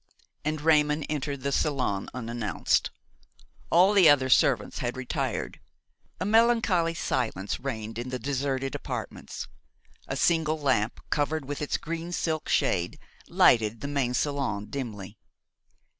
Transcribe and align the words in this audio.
And 0.43 0.61
Raymon 0.61 1.03
entered 1.03 1.41
the 1.41 1.51
salon 1.51 2.09
unannounced. 2.11 2.89
All 3.69 3.93
the 3.93 4.09
other 4.09 4.29
servants 4.29 4.79
had 4.79 4.97
retired. 4.97 5.59
A 6.19 6.25
melancholy 6.25 6.95
silence 6.95 7.59
reigned 7.59 7.99
in 7.99 8.09
the 8.09 8.17
deserted 8.17 8.73
apartments. 8.73 9.47
A 10.07 10.15
single 10.15 10.59
lamp, 10.59 11.01
covered 11.11 11.45
with 11.45 11.61
its 11.61 11.77
green 11.77 12.11
silk 12.11 12.49
shade, 12.49 12.97
lighted 13.29 13.81
the 13.81 13.87
main 13.87 14.15
salon 14.15 14.71
dimly. 14.71 15.19